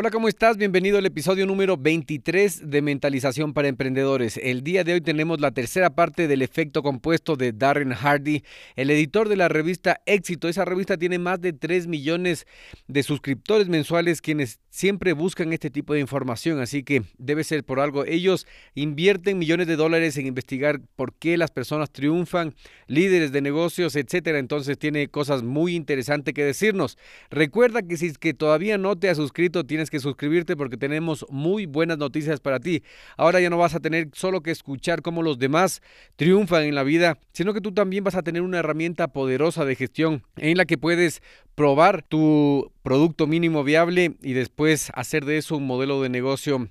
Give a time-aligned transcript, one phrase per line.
[0.00, 0.56] Hola, ¿cómo estás?
[0.56, 4.36] Bienvenido al episodio número 23 de Mentalización para Emprendedores.
[4.40, 8.44] El día de hoy tenemos la tercera parte del efecto compuesto de Darren Hardy,
[8.76, 10.46] el editor de la revista Éxito.
[10.48, 12.46] Esa revista tiene más de 3 millones
[12.86, 17.80] de suscriptores mensuales quienes siempre buscan este tipo de información, así que debe ser por
[17.80, 18.04] algo.
[18.04, 18.46] Ellos
[18.76, 22.54] invierten millones de dólares en investigar por qué las personas triunfan,
[22.86, 24.38] líderes de negocios, etcétera.
[24.38, 26.98] Entonces tiene cosas muy interesantes que decirnos.
[27.30, 31.26] Recuerda que si es que todavía no te has suscrito, tienes que suscribirte porque tenemos
[31.30, 32.82] muy buenas noticias para ti.
[33.16, 35.82] Ahora ya no vas a tener solo que escuchar cómo los demás
[36.16, 39.76] triunfan en la vida, sino que tú también vas a tener una herramienta poderosa de
[39.76, 41.22] gestión en la que puedes
[41.54, 46.68] probar tu producto mínimo viable y después hacer de eso un modelo de negocio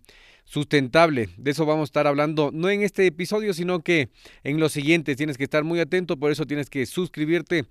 [0.47, 1.29] sustentable.
[1.37, 4.09] De eso vamos a estar hablando no en este episodio, sino que
[4.43, 5.17] en los siguientes.
[5.17, 7.65] Tienes que estar muy atento, por eso tienes que suscribirte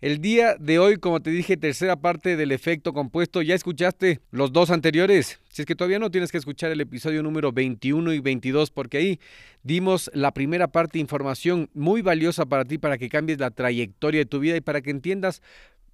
[0.00, 3.42] el día de hoy, como te dije, tercera parte del efecto compuesto.
[3.42, 5.40] ¿Ya escuchaste los dos anteriores?
[5.50, 8.96] Si es que todavía no tienes que escuchar el episodio número 21 y 22, porque
[8.96, 9.20] ahí
[9.62, 14.20] dimos la primera parte de información muy valiosa para ti, para que cambies la trayectoria
[14.20, 15.42] de tu vida y para que entiendas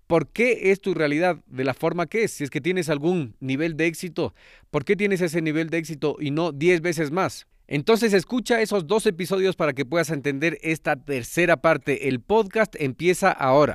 [0.07, 2.33] por qué es tu realidad de la forma que es.
[2.33, 4.35] Si es que tienes algún nivel de éxito,
[4.71, 7.47] ¿por qué tienes ese nivel de éxito y no 10 veces más?
[7.69, 12.09] Entonces escucha esos dos episodios para que puedas entender esta tercera parte.
[12.09, 13.75] El podcast empieza ahora.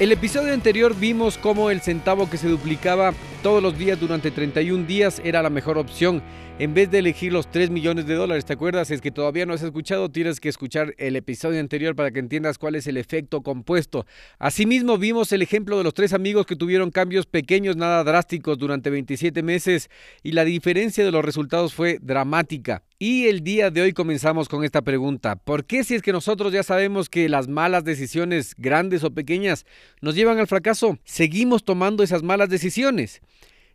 [0.00, 4.86] El episodio anterior vimos cómo el centavo que se duplicaba todos los días durante 31
[4.86, 6.22] días era la mejor opción
[6.58, 8.44] en vez de elegir los 3 millones de dólares.
[8.44, 8.90] ¿Te acuerdas?
[8.90, 12.58] Es que todavía no has escuchado, tienes que escuchar el episodio anterior para que entiendas
[12.58, 14.04] cuál es el efecto compuesto.
[14.38, 18.90] Asimismo, vimos el ejemplo de los tres amigos que tuvieron cambios pequeños, nada drásticos durante
[18.90, 19.88] 27 meses
[20.22, 22.82] y la diferencia de los resultados fue dramática.
[22.98, 25.36] Y el día de hoy comenzamos con esta pregunta.
[25.36, 29.64] ¿Por qué si es que nosotros ya sabemos que las malas decisiones, grandes o pequeñas,
[30.02, 33.22] nos llevan al fracaso, seguimos tomando esas malas decisiones?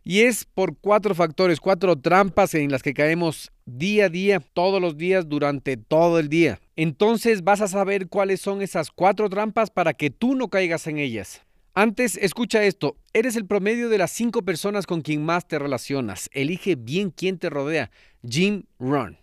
[0.08, 4.80] Y es por cuatro factores, cuatro trampas en las que caemos día a día, todos
[4.80, 6.60] los días, durante todo el día.
[6.76, 10.98] Entonces vas a saber cuáles son esas cuatro trampas para que tú no caigas en
[10.98, 11.42] ellas.
[11.74, 16.30] Antes, escucha esto, eres el promedio de las cinco personas con quien más te relacionas.
[16.32, 17.90] Elige bien quién te rodea.
[18.24, 19.16] Jim Run.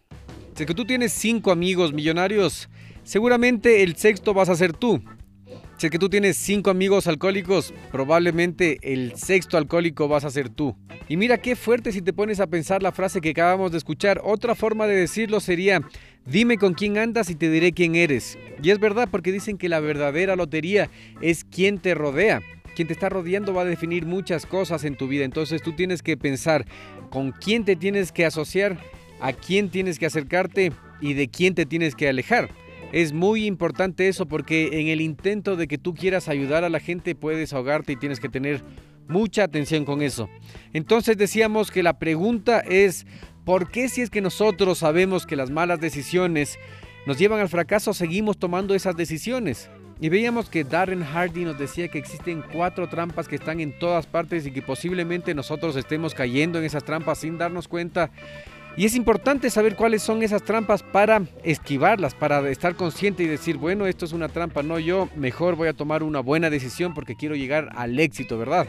[0.53, 2.67] Si que tú tienes cinco amigos millonarios,
[3.05, 5.01] seguramente el sexto vas a ser tú.
[5.83, 10.77] Si que tú tienes cinco amigos alcohólicos, probablemente el sexto alcohólico vas a ser tú.
[11.09, 14.21] Y mira qué fuerte si te pones a pensar la frase que acabamos de escuchar.
[14.23, 15.81] Otra forma de decirlo sería,
[16.25, 18.37] dime con quién andas y te diré quién eres.
[18.63, 20.89] Y es verdad porque dicen que la verdadera lotería
[21.19, 22.41] es quien te rodea.
[22.77, 25.25] Quien te está rodeando va a definir muchas cosas en tu vida.
[25.25, 26.65] Entonces tú tienes que pensar
[27.09, 28.79] con quién te tienes que asociar,
[29.19, 32.62] a quién tienes que acercarte y de quién te tienes que alejar.
[32.93, 36.79] Es muy importante eso porque en el intento de que tú quieras ayudar a la
[36.79, 38.63] gente puedes ahogarte y tienes que tener
[39.07, 40.29] mucha atención con eso.
[40.73, 43.07] Entonces decíamos que la pregunta es,
[43.45, 46.59] ¿por qué si es que nosotros sabemos que las malas decisiones
[47.07, 49.71] nos llevan al fracaso, seguimos tomando esas decisiones?
[49.99, 54.05] Y veíamos que Darren Hardy nos decía que existen cuatro trampas que están en todas
[54.05, 58.11] partes y que posiblemente nosotros estemos cayendo en esas trampas sin darnos cuenta
[58.75, 63.57] y es importante saber cuáles son esas trampas para esquivarlas, para estar consciente y decir,
[63.57, 67.15] bueno, esto es una trampa, no yo, mejor voy a tomar una buena decisión porque
[67.15, 68.67] quiero llegar al éxito, ¿verdad?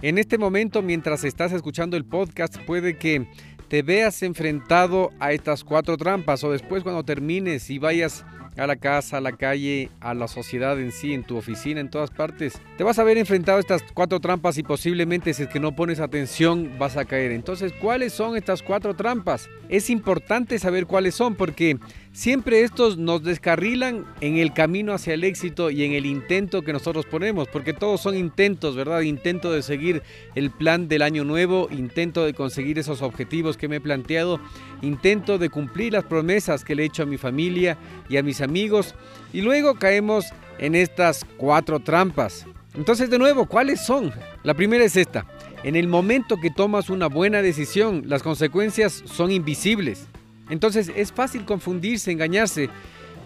[0.00, 3.26] En este momento, mientras estás escuchando el podcast, puede que
[3.68, 8.24] te veas enfrentado a estas cuatro trampas o después cuando termines y vayas
[8.56, 11.90] a la casa, a la calle, a la sociedad en sí, en tu oficina, en
[11.90, 12.60] todas partes.
[12.76, 15.74] Te vas a ver enfrentado a estas cuatro trampas y posiblemente si es que no
[15.74, 17.32] pones atención vas a caer.
[17.32, 19.48] Entonces, ¿cuáles son estas cuatro trampas?
[19.68, 21.78] Es importante saber cuáles son porque
[22.12, 26.72] siempre estos nos descarrilan en el camino hacia el éxito y en el intento que
[26.72, 29.00] nosotros ponemos, porque todos son intentos, ¿verdad?
[29.00, 30.02] Intento de seguir
[30.34, 34.40] el plan del año nuevo, intento de conseguir esos objetivos que me he planteado,
[34.82, 37.78] intento de cumplir las promesas que le he hecho a mi familia
[38.08, 38.94] y a mis amigos
[39.32, 40.26] y luego caemos
[40.58, 42.46] en estas cuatro trampas.
[42.74, 44.12] Entonces de nuevo, ¿cuáles son?
[44.42, 45.26] La primera es esta.
[45.62, 50.08] En el momento que tomas una buena decisión, las consecuencias son invisibles.
[50.48, 52.68] Entonces es fácil confundirse, engañarse.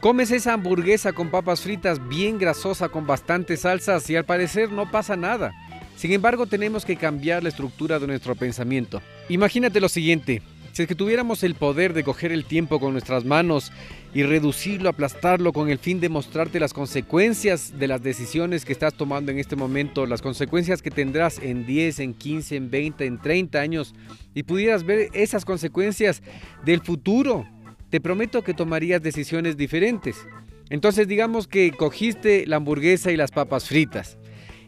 [0.00, 4.90] Comes esa hamburguesa con papas fritas bien grasosa con bastantes salsas y al parecer no
[4.90, 5.52] pasa nada.
[5.96, 9.00] Sin embargo, tenemos que cambiar la estructura de nuestro pensamiento.
[9.30, 10.42] Imagínate lo siguiente,
[10.76, 13.73] si es que tuviéramos el poder de coger el tiempo con nuestras manos
[14.12, 18.93] y reducirlo, aplastarlo con el fin de mostrarte las consecuencias de las decisiones que estás
[18.93, 23.19] tomando en este momento, las consecuencias que tendrás en 10, en 15, en 20, en
[23.19, 23.94] 30 años,
[24.34, 26.23] y pudieras ver esas consecuencias
[26.67, 27.49] del futuro,
[27.88, 30.28] te prometo que tomarías decisiones diferentes.
[30.69, 34.19] Entonces digamos que cogiste la hamburguesa y las papas fritas,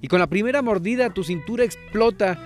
[0.01, 2.39] y con la primera mordida tu cintura explota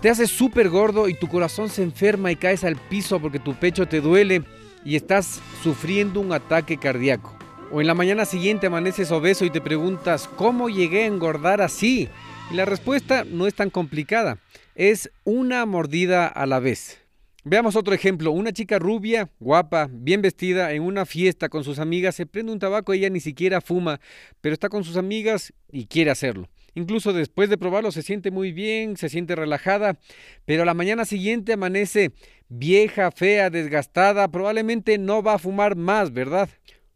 [0.00, 3.54] te haces súper gordo y tu corazón se enferma y caes al piso porque tu
[3.54, 4.42] pecho te duele
[4.84, 7.36] y estás sufriendo un ataque cardíaco.
[7.70, 12.08] O en la mañana siguiente amaneces obeso y te preguntas, ¿cómo llegué a engordar así?
[12.50, 14.38] Y la respuesta no es tan complicada,
[14.74, 16.98] es una mordida a la vez.
[17.44, 22.14] Veamos otro ejemplo, una chica rubia, guapa, bien vestida, en una fiesta con sus amigas,
[22.14, 24.00] se prende un tabaco, ella ni siquiera fuma,
[24.40, 26.48] pero está con sus amigas y quiere hacerlo.
[26.80, 29.98] Incluso después de probarlo se siente muy bien, se siente relajada,
[30.46, 32.12] pero a la mañana siguiente amanece
[32.48, 36.48] vieja, fea, desgastada, probablemente no va a fumar más, ¿verdad?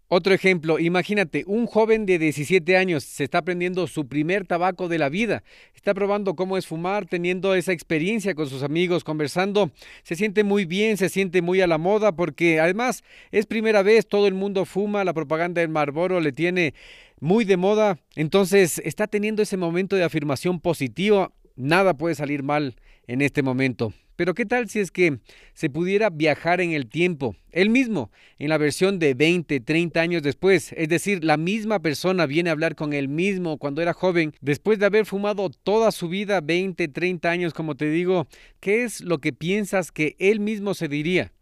[0.09, 4.99] Otro ejemplo, imagínate, un joven de 17 años se está prendiendo su primer tabaco de
[4.99, 5.43] la vida,
[5.75, 9.71] está probando cómo es fumar, teniendo esa experiencia con sus amigos, conversando,
[10.03, 13.03] se siente muy bien, se siente muy a la moda porque además
[13.33, 16.75] es primera vez, todo el mundo fuma, la propaganda del Marlboro le tiene
[17.20, 22.76] muy de moda, entonces está teniendo ese momento de afirmación positiva, nada puede salir mal
[23.06, 23.93] en este momento.
[24.16, 25.19] Pero ¿qué tal si es que
[25.55, 27.34] se pudiera viajar en el tiempo?
[27.50, 32.26] Él mismo, en la versión de 20, 30 años después, es decir, la misma persona
[32.26, 36.08] viene a hablar con él mismo cuando era joven, después de haber fumado toda su
[36.08, 38.28] vida, 20, 30 años, como te digo,
[38.61, 41.32] ¿qué es lo que piensas que él mismo se diría?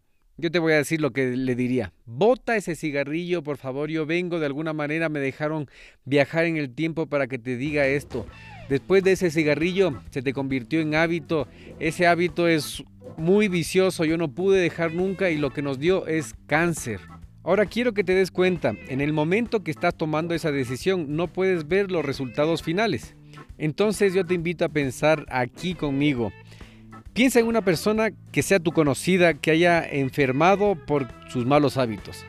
[0.43, 1.93] Yo te voy a decir lo que le diría.
[2.05, 3.89] Bota ese cigarrillo, por favor.
[3.89, 5.69] Yo vengo, de alguna manera me dejaron
[6.03, 8.25] viajar en el tiempo para que te diga esto.
[8.67, 11.47] Después de ese cigarrillo se te convirtió en hábito.
[11.79, 12.83] Ese hábito es
[13.15, 14.03] muy vicioso.
[14.03, 16.99] Yo no pude dejar nunca y lo que nos dio es cáncer.
[17.45, 21.31] Ahora quiero que te des cuenta, en el momento que estás tomando esa decisión no
[21.31, 23.15] puedes ver los resultados finales.
[23.57, 26.33] Entonces yo te invito a pensar aquí conmigo.
[27.13, 32.25] Piensa en una persona que sea tu conocida, que haya enfermado por sus malos hábitos.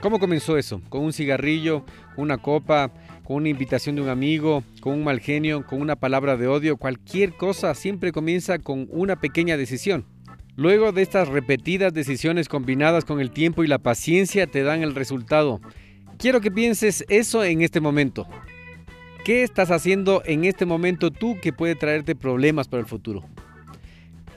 [0.00, 0.82] ¿Cómo comenzó eso?
[0.88, 1.84] ¿Con un cigarrillo,
[2.16, 2.90] una copa,
[3.22, 6.76] con una invitación de un amigo, con un mal genio, con una palabra de odio?
[6.76, 10.04] Cualquier cosa siempre comienza con una pequeña decisión.
[10.56, 14.96] Luego de estas repetidas decisiones combinadas con el tiempo y la paciencia te dan el
[14.96, 15.60] resultado.
[16.18, 18.26] Quiero que pienses eso en este momento.
[19.24, 23.24] ¿Qué estás haciendo en este momento tú que puede traerte problemas para el futuro?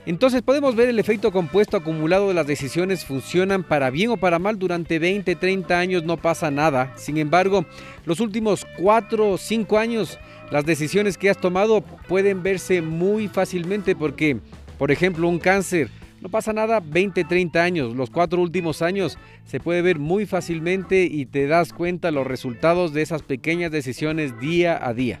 [0.08, 4.38] Entonces podemos ver el efecto compuesto acumulado de las decisiones funcionan para bien o para
[4.38, 6.94] mal durante 20, 30 años no pasa nada.
[6.96, 7.66] Sin embargo,
[8.06, 10.18] los últimos 4 o 5 años
[10.50, 14.38] las decisiones que has tomado pueden verse muy fácilmente porque,
[14.78, 15.90] por ejemplo, un cáncer
[16.22, 17.94] no pasa nada 20, 30 años.
[17.94, 22.94] Los cuatro últimos años se puede ver muy fácilmente y te das cuenta los resultados
[22.94, 25.20] de esas pequeñas decisiones día a día.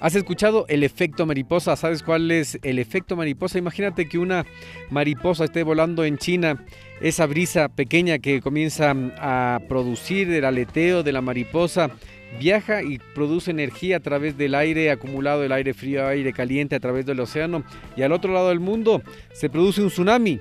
[0.00, 1.76] ¿Has escuchado el efecto mariposa?
[1.76, 3.58] ¿Sabes cuál es el efecto mariposa?
[3.58, 4.44] Imagínate que una
[4.90, 6.64] mariposa esté volando en China,
[7.00, 11.90] esa brisa pequeña que comienza a producir el aleteo de la mariposa
[12.38, 16.80] viaja y produce energía a través del aire acumulado, el aire frío, aire caliente a
[16.80, 17.62] través del océano
[17.96, 20.40] y al otro lado del mundo se produce un tsunami.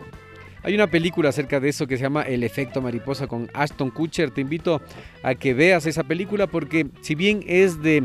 [0.63, 4.31] Hay una película acerca de eso que se llama El efecto mariposa con Ashton Kutcher.
[4.31, 4.81] Te invito
[5.21, 8.03] a que veas esa película porque si bien es de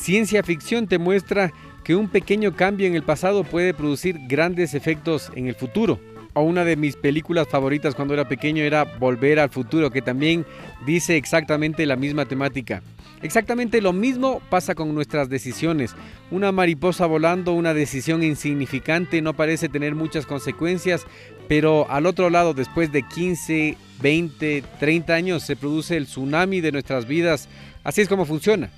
[0.00, 1.52] Ciencia ficción te muestra
[1.84, 6.00] que un pequeño cambio en el pasado puede producir grandes efectos en el futuro.
[6.32, 10.46] O una de mis películas favoritas cuando era pequeño era Volver al futuro, que también
[10.86, 12.82] dice exactamente la misma temática.
[13.20, 15.94] Exactamente lo mismo pasa con nuestras decisiones.
[16.30, 21.04] Una mariposa volando, una decisión insignificante, no parece tener muchas consecuencias,
[21.46, 26.72] pero al otro lado, después de 15, 20, 30 años, se produce el tsunami de
[26.72, 27.50] nuestras vidas.
[27.84, 28.70] Así es como funciona.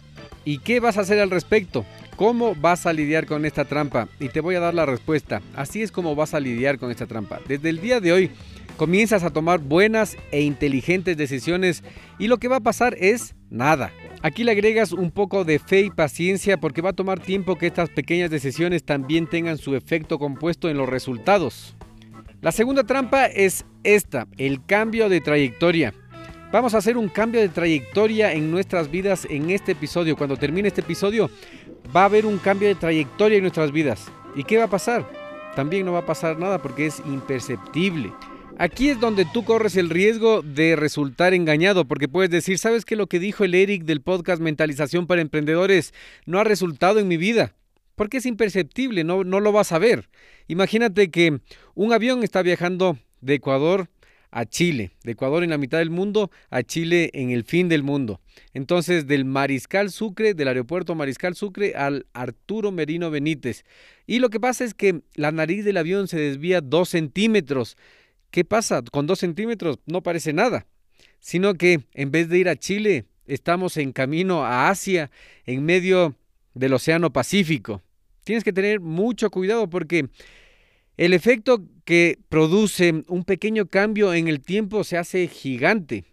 [0.44, 1.84] ¿Y qué vas a hacer al respecto?
[2.16, 4.08] ¿Cómo vas a lidiar con esta trampa?
[4.20, 5.40] Y te voy a dar la respuesta.
[5.54, 7.40] Así es como vas a lidiar con esta trampa.
[7.46, 8.30] Desde el día de hoy
[8.76, 11.82] comienzas a tomar buenas e inteligentes decisiones
[12.18, 13.92] y lo que va a pasar es nada.
[14.22, 17.66] Aquí le agregas un poco de fe y paciencia porque va a tomar tiempo que
[17.66, 21.76] estas pequeñas decisiones también tengan su efecto compuesto en los resultados.
[22.40, 25.94] La segunda trampa es esta, el cambio de trayectoria.
[26.52, 30.18] Vamos a hacer un cambio de trayectoria en nuestras vidas en este episodio.
[30.18, 31.30] Cuando termine este episodio
[31.96, 34.12] va a haber un cambio de trayectoria en nuestras vidas.
[34.36, 35.10] ¿Y qué va a pasar?
[35.56, 38.12] También no va a pasar nada porque es imperceptible.
[38.58, 42.96] Aquí es donde tú corres el riesgo de resultar engañado, porque puedes decir, ¿sabes que
[42.96, 45.94] lo que dijo el Eric del podcast Mentalización para Emprendedores
[46.26, 47.54] no ha resultado en mi vida?
[47.96, 50.10] Porque es imperceptible, no, no lo vas a ver.
[50.48, 51.40] Imagínate que
[51.74, 53.88] un avión está viajando de Ecuador
[54.32, 57.82] a Chile, de Ecuador en la mitad del mundo a Chile en el fin del
[57.82, 58.20] mundo.
[58.54, 63.64] Entonces, del Mariscal Sucre, del aeropuerto Mariscal Sucre al Arturo Merino Benítez.
[64.06, 67.76] Y lo que pasa es que la nariz del avión se desvía dos centímetros.
[68.30, 68.82] ¿Qué pasa?
[68.90, 70.66] Con dos centímetros no parece nada,
[71.20, 75.10] sino que en vez de ir a Chile, estamos en camino a Asia,
[75.44, 76.16] en medio
[76.54, 77.82] del Océano Pacífico.
[78.24, 80.08] Tienes que tener mucho cuidado porque
[81.04, 86.04] el efecto que produce un pequeño cambio en el tiempo se hace gigante.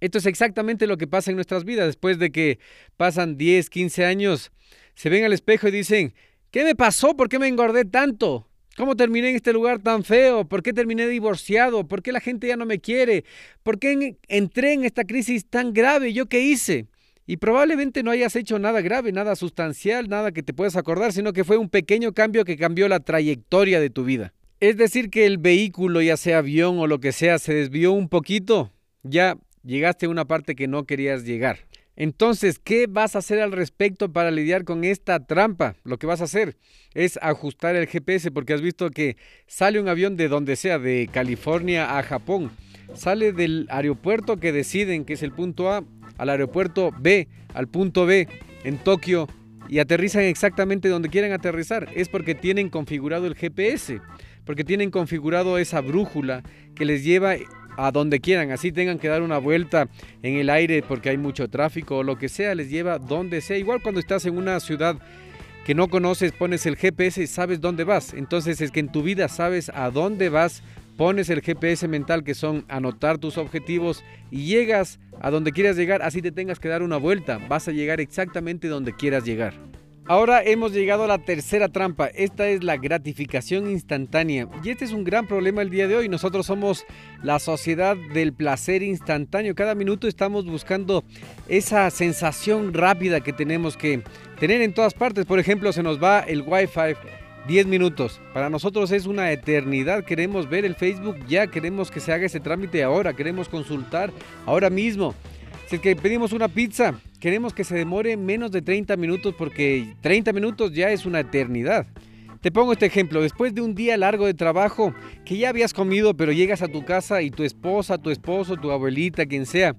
[0.00, 1.86] Esto es exactamente lo que pasa en nuestras vidas.
[1.86, 2.58] Después de que
[2.98, 4.52] pasan 10, 15 años,
[4.94, 6.12] se ven al espejo y dicen,
[6.50, 7.16] ¿qué me pasó?
[7.16, 8.46] ¿Por qué me engordé tanto?
[8.76, 10.46] ¿Cómo terminé en este lugar tan feo?
[10.46, 11.88] ¿Por qué terminé divorciado?
[11.88, 13.24] ¿Por qué la gente ya no me quiere?
[13.62, 16.12] ¿Por qué entré en esta crisis tan grave?
[16.12, 16.84] ¿Yo qué hice?
[17.26, 21.32] Y probablemente no hayas hecho nada grave, nada sustancial, nada que te puedas acordar, sino
[21.32, 24.32] que fue un pequeño cambio que cambió la trayectoria de tu vida.
[24.60, 28.08] Es decir, que el vehículo, ya sea avión o lo que sea, se desvió un
[28.08, 31.58] poquito, ya llegaste a una parte que no querías llegar.
[31.96, 35.76] Entonces, ¿qué vas a hacer al respecto para lidiar con esta trampa?
[35.82, 36.56] Lo que vas a hacer
[36.94, 39.16] es ajustar el GPS porque has visto que
[39.46, 42.50] sale un avión de donde sea, de California a Japón.
[42.94, 45.84] Sale del aeropuerto que deciden que es el punto A
[46.18, 48.28] al aeropuerto B, al punto B
[48.64, 49.28] en Tokio
[49.68, 51.88] y aterrizan exactamente donde quieren aterrizar.
[51.94, 54.00] Es porque tienen configurado el GPS,
[54.44, 56.42] porque tienen configurado esa brújula
[56.74, 57.34] que les lleva
[57.76, 59.88] a donde quieran, así tengan que dar una vuelta
[60.22, 63.58] en el aire porque hay mucho tráfico o lo que sea, les lleva donde sea.
[63.58, 64.96] Igual cuando estás en una ciudad
[65.66, 68.14] que no conoces, pones el GPS y sabes dónde vas.
[68.14, 70.62] Entonces es que en tu vida sabes a dónde vas,
[70.96, 76.02] pones el GPS mental que son anotar tus objetivos y llegas a donde quieras llegar,
[76.02, 79.54] así te tengas que dar una vuelta, vas a llegar exactamente donde quieras llegar.
[80.08, 82.06] Ahora hemos llegado a la tercera trampa.
[82.06, 84.48] Esta es la gratificación instantánea.
[84.62, 86.08] Y este es un gran problema el día de hoy.
[86.08, 86.84] Nosotros somos
[87.24, 89.56] la sociedad del placer instantáneo.
[89.56, 91.02] Cada minuto estamos buscando
[91.48, 94.04] esa sensación rápida que tenemos que
[94.38, 95.26] tener en todas partes.
[95.26, 96.94] Por ejemplo, se nos va el Wi-Fi
[97.46, 98.20] 10 minutos.
[98.32, 100.04] Para nosotros es una eternidad.
[100.04, 101.46] Queremos ver el Facebook ya.
[101.46, 103.14] Queremos que se haga ese trámite ahora.
[103.14, 104.12] Queremos consultar
[104.46, 105.14] ahora mismo.
[105.66, 109.94] Si es que pedimos una pizza, queremos que se demore menos de 30 minutos porque
[110.00, 111.86] 30 minutos ya es una eternidad.
[112.40, 116.14] Te pongo este ejemplo, después de un día largo de trabajo que ya habías comido
[116.16, 119.74] pero llegas a tu casa y tu esposa, tu esposo, tu abuelita, quien sea,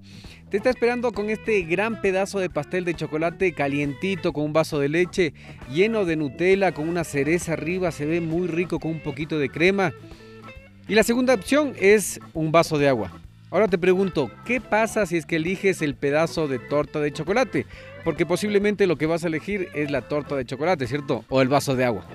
[0.50, 4.78] te está esperando con este gran pedazo de pastel de chocolate calientito con un vaso
[4.78, 5.34] de leche
[5.70, 9.50] lleno de Nutella con una cereza arriba, se ve muy rico con un poquito de
[9.50, 9.92] crema.
[10.88, 13.12] Y la segunda opción es un vaso de agua.
[13.50, 17.66] Ahora te pregunto, ¿qué pasa si es que eliges el pedazo de torta de chocolate?
[18.02, 21.24] Porque posiblemente lo que vas a elegir es la torta de chocolate, ¿cierto?
[21.28, 22.06] O el vaso de agua.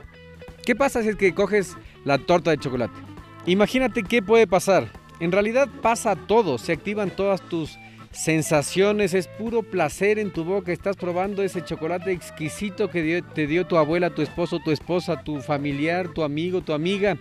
[0.65, 2.99] ¿Qué pasa si es que coges la torta de chocolate?
[3.45, 4.91] Imagínate qué puede pasar.
[5.19, 7.77] En realidad pasa todo, se activan todas tus
[8.13, 13.67] sensaciones, es puro placer en tu boca, estás probando ese chocolate exquisito que te dio
[13.67, 17.17] tu abuela, tu esposo, tu esposa, tu familiar, tu amigo, tu amiga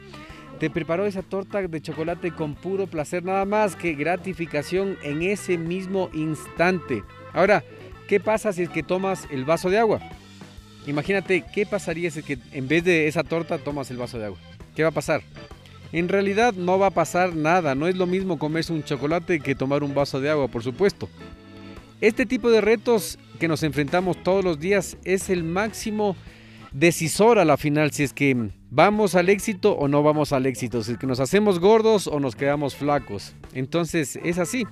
[0.63, 5.59] te preparó esa torta de chocolate con puro placer, nada más que gratificación en ese
[5.59, 7.03] mismo instante.
[7.33, 7.65] Ahora,
[8.07, 9.99] ¿qué pasa si es que tomas el vaso de agua?
[10.87, 14.27] Imagínate, ¿qué pasaría si es que en vez de esa torta tomas el vaso de
[14.27, 14.39] agua?
[14.77, 15.23] ¿Qué va a pasar?
[15.93, 19.55] En realidad no va a pasar nada, no es lo mismo comerse un chocolate que
[19.55, 21.09] tomar un vaso de agua, por supuesto.
[22.01, 26.17] Este tipo de retos que nos enfrentamos todos los días es el máximo
[26.73, 30.83] decisor a la final si es que vamos al éxito o no vamos al éxito,
[30.83, 33.35] si es que nos hacemos gordos o nos quedamos flacos.
[33.53, 34.67] Entonces es así.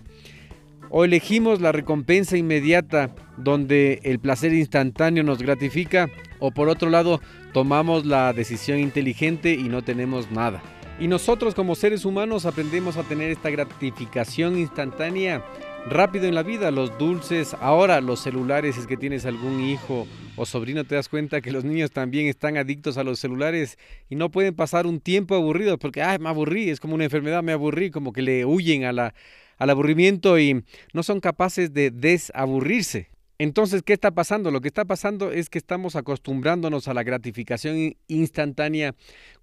[0.89, 6.11] O elegimos la recompensa inmediata donde el placer instantáneo nos gratifica
[6.41, 7.21] o por otro lado
[7.53, 10.63] tomamos la decisión inteligente y no tenemos nada.
[11.01, 15.43] Y nosotros como seres humanos aprendemos a tener esta gratificación instantánea
[15.89, 20.45] rápido en la vida, los dulces, ahora los celulares, es que tienes algún hijo o
[20.45, 23.79] sobrino, te das cuenta que los niños también están adictos a los celulares
[24.11, 27.43] y no pueden pasar un tiempo aburrido porque, ay, me aburrí, es como una enfermedad,
[27.43, 29.11] me aburrí, como que le huyen al
[29.59, 33.09] aburrimiento y no son capaces de desaburrirse.
[33.41, 34.51] Entonces, ¿qué está pasando?
[34.51, 38.95] Lo que está pasando es que estamos acostumbrándonos a la gratificación instantánea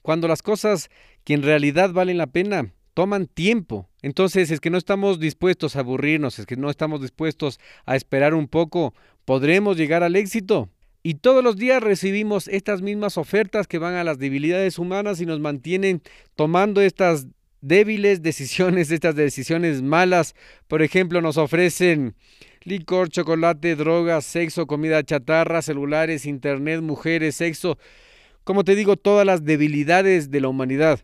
[0.04, 0.92] cuando las cosas
[1.24, 3.90] que en realidad valen la pena toman tiempo.
[4.04, 8.36] Entonces, es que no estamos dispuestos a aburrirnos, es que no estamos dispuestos a esperar
[8.36, 8.94] un poco,
[9.26, 10.70] podremos llegar al éxito.
[11.02, 15.26] Y todos los días recibimos estas mismas ofertas que van a las debilidades humanas y
[15.26, 16.04] nos mantienen
[16.36, 17.26] tomando estas
[17.62, 20.36] débiles decisiones, estas decisiones malas.
[20.68, 22.14] Por ejemplo, nos ofrecen
[22.68, 27.78] licor, chocolate, drogas, sexo, comida chatarra, celulares, internet, mujeres, sexo.
[28.44, 31.00] Como te digo, todas las debilidades de la humanidad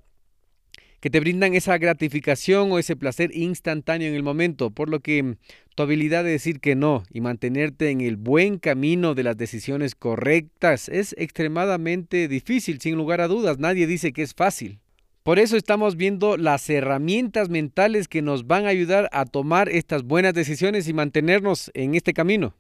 [1.00, 5.36] que te brindan esa gratificación o ese placer instantáneo en el momento, por lo que
[5.76, 9.96] tu habilidad de decir que no y mantenerte en el buen camino de las decisiones
[9.96, 14.80] correctas es extremadamente difícil, sin lugar a dudas, nadie dice que es fácil.
[15.24, 20.04] Por eso estamos viendo las herramientas mentales que nos van a ayudar a tomar estas
[20.04, 22.54] buenas decisiones y mantenernos en este camino.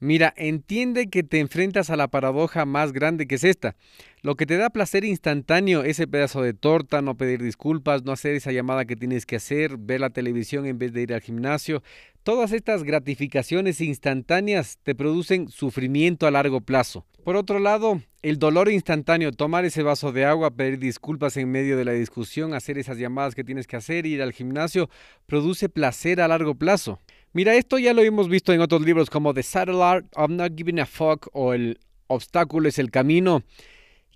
[0.00, 3.76] Mira, entiende que te enfrentas a la paradoja más grande que es esta.
[4.22, 8.34] Lo que te da placer instantáneo, ese pedazo de torta, no pedir disculpas, no hacer
[8.34, 11.80] esa llamada que tienes que hacer, ver la televisión en vez de ir al gimnasio,
[12.24, 17.06] todas estas gratificaciones instantáneas te producen sufrimiento a largo plazo.
[17.24, 21.76] Por otro lado, el dolor instantáneo, tomar ese vaso de agua, pedir disculpas en medio
[21.76, 24.88] de la discusión, hacer esas llamadas que tienes que hacer, ir al gimnasio,
[25.26, 26.98] produce placer a largo plazo.
[27.32, 30.56] Mira, esto ya lo hemos visto en otros libros como The Subtle Art of Not
[30.56, 33.42] Giving a Fuck o El obstáculo es el camino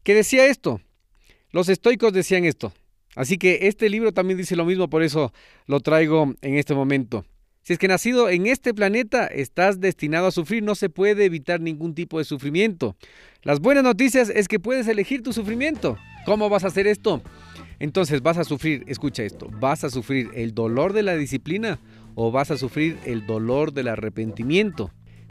[0.02, 0.80] que decía esto.
[1.50, 2.72] Los estoicos decían esto.
[3.14, 5.32] Así que este libro también dice lo mismo, por eso
[5.66, 7.24] lo traigo en este momento.
[7.64, 11.62] Si es que nacido en este planeta estás destinado a sufrir, no se puede evitar
[11.62, 12.94] ningún tipo de sufrimiento.
[13.42, 15.96] Las buenas noticias es que puedes elegir tu sufrimiento.
[16.26, 17.22] ¿Cómo vas a hacer esto?
[17.78, 21.78] Entonces vas a sufrir, escucha esto, vas a sufrir el dolor de la disciplina
[22.14, 24.90] o vas a sufrir el dolor del arrepentimiento.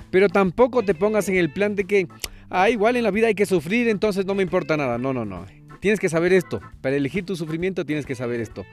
[0.10, 2.08] Pero tampoco te pongas en el plan de que,
[2.49, 4.97] ah, igual en la vida hay que sufrir, entonces no me importa nada.
[4.97, 5.45] No, no, no.
[5.81, 6.62] Tienes que saber esto.
[6.81, 8.65] Para elegir tu sufrimiento tienes que saber esto.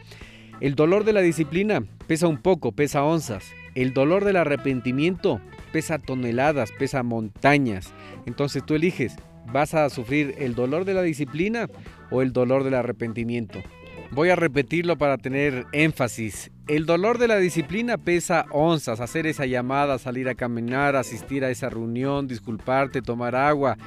[0.61, 3.51] El dolor de la disciplina pesa un poco, pesa onzas.
[3.75, 5.41] El dolor del arrepentimiento
[5.73, 7.95] pesa toneladas, pesa montañas.
[8.27, 9.17] Entonces tú eliges,
[9.53, 11.69] ¿vas a sufrir el dolor de la disciplina
[12.11, 13.59] o el dolor del arrepentimiento?
[14.11, 16.51] Voy a repetirlo para tener énfasis.
[16.67, 21.51] El dolor de la disciplina pesa onzas, hacer esa llamada, salir a caminar, asistir a
[21.51, 23.79] esa reunión, disculparte, tomar agua.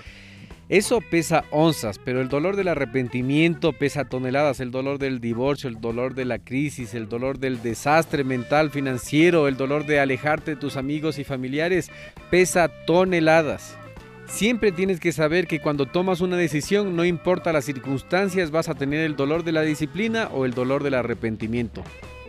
[0.73, 5.79] Eso pesa onzas, pero el dolor del arrepentimiento pesa toneladas, el dolor del divorcio, el
[5.79, 10.57] dolor de la crisis, el dolor del desastre mental, financiero, el dolor de alejarte de
[10.59, 11.91] tus amigos y familiares
[12.31, 13.77] pesa toneladas.
[14.25, 18.73] Siempre tienes que saber que cuando tomas una decisión, no importa las circunstancias, vas a
[18.73, 21.83] tener el dolor de la disciplina o el dolor del arrepentimiento.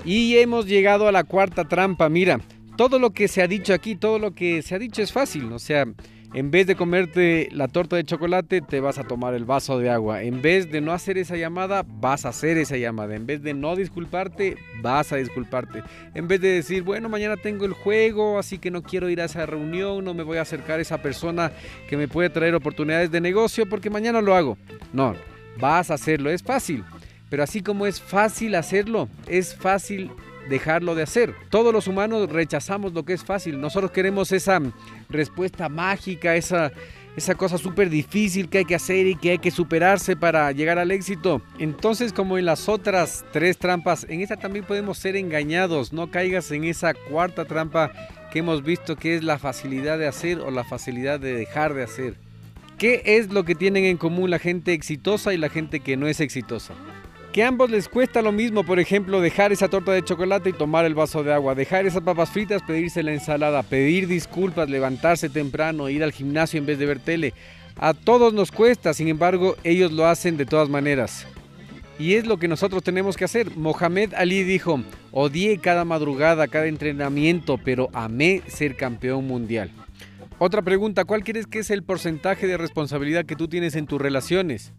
[0.04, 2.10] Y hemos llegado a la cuarta trampa.
[2.10, 2.42] Mira,
[2.76, 5.50] todo lo que se ha dicho aquí, todo lo que se ha dicho es fácil.
[5.50, 5.86] O sea,
[6.34, 9.88] en vez de comerte la torta de chocolate, te vas a tomar el vaso de
[9.88, 10.24] agua.
[10.24, 13.14] En vez de no hacer esa llamada, vas a hacer esa llamada.
[13.14, 15.84] En vez de no disculparte, vas a disculparte.
[16.12, 19.26] En vez de decir, bueno, mañana tengo el juego, así que no quiero ir a
[19.26, 21.52] esa reunión, no me voy a acercar a esa persona
[21.88, 24.58] que me puede traer oportunidades de negocio porque mañana lo hago.
[24.92, 25.14] No,
[25.60, 26.30] vas a hacerlo.
[26.30, 26.82] Es fácil.
[27.30, 30.10] Pero así como es fácil hacerlo, es fácil
[30.48, 31.34] dejarlo de hacer.
[31.50, 33.60] Todos los humanos rechazamos lo que es fácil.
[33.60, 34.60] Nosotros queremos esa
[35.08, 36.72] respuesta mágica, esa,
[37.16, 40.78] esa cosa súper difícil que hay que hacer y que hay que superarse para llegar
[40.78, 41.42] al éxito.
[41.58, 45.92] Entonces, como en las otras tres trampas, en esta también podemos ser engañados.
[45.92, 47.92] No caigas en esa cuarta trampa
[48.32, 51.84] que hemos visto que es la facilidad de hacer o la facilidad de dejar de
[51.84, 52.16] hacer.
[52.78, 56.08] ¿Qué es lo que tienen en común la gente exitosa y la gente que no
[56.08, 56.74] es exitosa?
[57.34, 60.52] Que a ambos les cuesta lo mismo, por ejemplo, dejar esa torta de chocolate y
[60.52, 65.28] tomar el vaso de agua, dejar esas papas fritas, pedirse la ensalada, pedir disculpas, levantarse
[65.28, 67.34] temprano, ir al gimnasio en vez de ver tele.
[67.76, 71.26] A todos nos cuesta, sin embargo, ellos lo hacen de todas maneras.
[71.98, 73.56] Y es lo que nosotros tenemos que hacer.
[73.56, 79.72] Mohamed Ali dijo, odié cada madrugada, cada entrenamiento, pero amé ser campeón mundial.
[80.38, 84.00] Otra pregunta, ¿cuál crees que es el porcentaje de responsabilidad que tú tienes en tus
[84.00, 84.72] relaciones?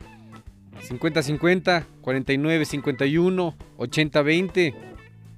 [0.82, 4.74] 50-50, 49-51, 80-20.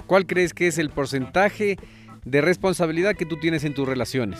[0.06, 1.78] ¿Cuál crees que es el porcentaje
[2.26, 4.40] de responsabilidad que tú tienes en tus relaciones?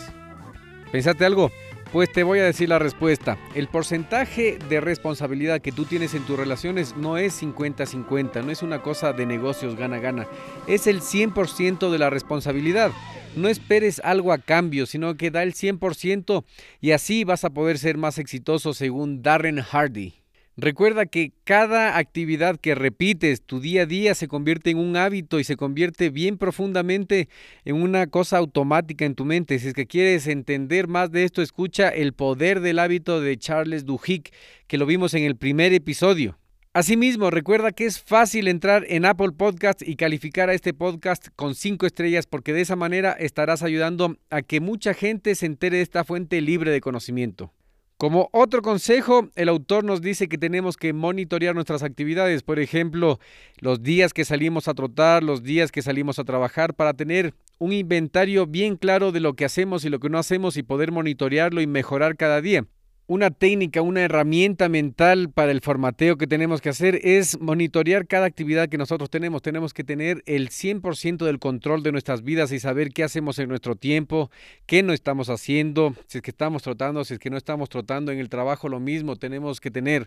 [0.92, 1.50] ¿Pensaste algo?
[1.92, 3.38] Pues te voy a decir la respuesta.
[3.54, 8.62] El porcentaje de responsabilidad que tú tienes en tus relaciones no es 50-50, no es
[8.62, 10.26] una cosa de negocios gana-gana,
[10.66, 12.92] es el 100% de la responsabilidad.
[13.36, 16.44] No esperes algo a cambio, sino que da el 100%
[16.82, 20.14] y así vas a poder ser más exitoso según Darren Hardy.
[20.60, 25.38] Recuerda que cada actividad que repites tu día a día se convierte en un hábito
[25.38, 27.28] y se convierte bien profundamente
[27.64, 29.60] en una cosa automática en tu mente.
[29.60, 33.84] Si es que quieres entender más de esto, escucha El poder del hábito de Charles
[33.84, 34.32] Duhigg,
[34.66, 36.40] que lo vimos en el primer episodio.
[36.72, 41.54] Asimismo, recuerda que es fácil entrar en Apple Podcast y calificar a este podcast con
[41.54, 45.84] cinco estrellas porque de esa manera estarás ayudando a que mucha gente se entere de
[45.84, 47.52] esta fuente libre de conocimiento.
[47.98, 53.18] Como otro consejo, el autor nos dice que tenemos que monitorear nuestras actividades, por ejemplo,
[53.58, 57.72] los días que salimos a trotar, los días que salimos a trabajar, para tener un
[57.72, 61.60] inventario bien claro de lo que hacemos y lo que no hacemos y poder monitorearlo
[61.60, 62.66] y mejorar cada día
[63.08, 68.26] una técnica, una herramienta mental para el formateo que tenemos que hacer es monitorear cada
[68.26, 69.40] actividad que nosotros tenemos.
[69.40, 73.48] Tenemos que tener el 100% del control de nuestras vidas y saber qué hacemos en
[73.48, 74.30] nuestro tiempo,
[74.66, 78.12] qué no estamos haciendo, si es que estamos trotando, si es que no estamos trotando.
[78.12, 80.06] En el trabajo lo mismo, tenemos que tener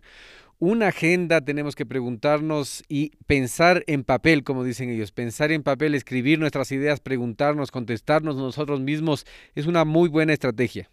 [0.60, 5.96] una agenda, tenemos que preguntarnos y pensar en papel, como dicen ellos, pensar en papel,
[5.96, 10.92] escribir nuestras ideas, preguntarnos, contestarnos nosotros mismos, es una muy buena estrategia.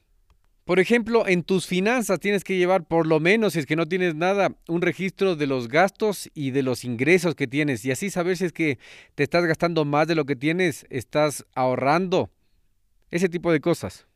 [0.68, 3.88] Por ejemplo, en tus finanzas tienes que llevar por lo menos, si es que no
[3.88, 8.10] tienes nada, un registro de los gastos y de los ingresos que tienes y así
[8.10, 8.78] saber si es que
[9.14, 12.28] te estás gastando más de lo que tienes, estás ahorrando,
[13.10, 14.06] ese tipo de cosas.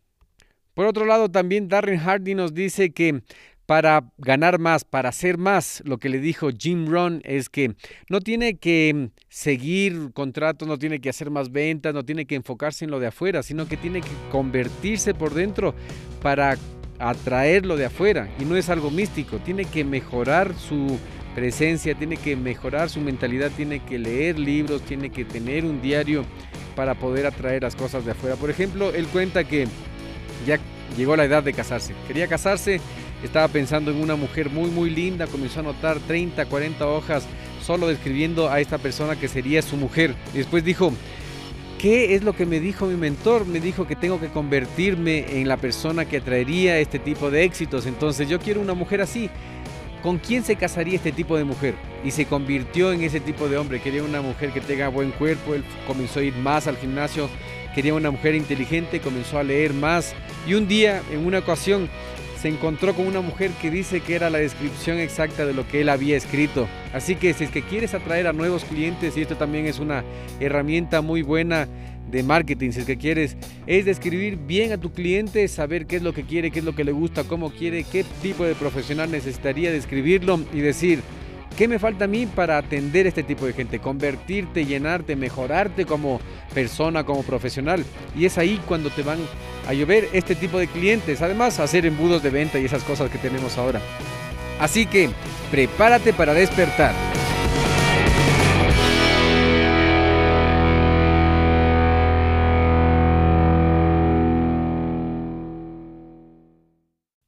[0.74, 3.22] Por otro lado, también Darren Hardy nos dice que
[3.66, 5.82] para ganar más, para hacer más.
[5.84, 7.74] Lo que le dijo Jim Rohn es que
[8.08, 12.84] no tiene que seguir contratos, no tiene que hacer más ventas, no tiene que enfocarse
[12.84, 15.74] en lo de afuera, sino que tiene que convertirse por dentro
[16.20, 16.56] para
[16.98, 18.28] atraer lo de afuera.
[18.38, 20.98] Y no es algo místico, tiene que mejorar su
[21.34, 26.24] presencia, tiene que mejorar su mentalidad, tiene que leer libros, tiene que tener un diario
[26.76, 28.36] para poder atraer las cosas de afuera.
[28.36, 29.66] Por ejemplo, él cuenta que
[30.46, 30.58] ya
[30.96, 31.94] llegó la edad de casarse.
[32.06, 32.80] Quería casarse
[33.26, 37.26] estaba pensando en una mujer muy muy linda, comenzó a anotar 30, 40 hojas
[37.62, 40.14] solo describiendo a esta persona que sería su mujer.
[40.34, 40.92] Y después dijo,
[41.78, 43.46] ¿qué es lo que me dijo mi mentor?
[43.46, 47.86] Me dijo que tengo que convertirme en la persona que atraería este tipo de éxitos.
[47.86, 49.30] Entonces yo quiero una mujer así.
[50.02, 51.76] ¿Con quién se casaría este tipo de mujer?
[52.02, 53.80] Y se convirtió en ese tipo de hombre.
[53.80, 55.54] Quería una mujer que tenga buen cuerpo.
[55.54, 57.30] Él comenzó a ir más al gimnasio.
[57.72, 59.00] Quería una mujer inteligente.
[59.00, 60.12] Comenzó a leer más.
[60.44, 61.88] Y un día, en una ocasión,
[62.42, 65.82] se encontró con una mujer que dice que era la descripción exacta de lo que
[65.82, 66.66] él había escrito.
[66.92, 70.02] Así que si es que quieres atraer a nuevos clientes, y esto también es una
[70.40, 71.68] herramienta muy buena
[72.10, 73.36] de marketing, si es que quieres,
[73.68, 76.74] es describir bien a tu cliente, saber qué es lo que quiere, qué es lo
[76.74, 80.98] que le gusta, cómo quiere, qué tipo de profesional necesitaría describirlo y decir,
[81.56, 83.78] ¿Qué me falta a mí para atender este tipo de gente?
[83.78, 86.20] Convertirte, llenarte, mejorarte como
[86.54, 87.84] persona, como profesional.
[88.16, 89.18] Y es ahí cuando te van
[89.68, 91.20] a llover este tipo de clientes.
[91.20, 93.80] Además, hacer embudos de venta y esas cosas que tenemos ahora.
[94.60, 95.10] Así que,
[95.50, 96.94] prepárate para despertar.